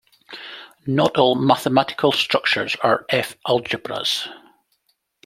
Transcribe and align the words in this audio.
Not 0.87 1.15
all 1.19 1.35
mathematical 1.35 2.11
structures 2.11 2.75
are 2.81 3.05
F-algebras. 3.09 4.27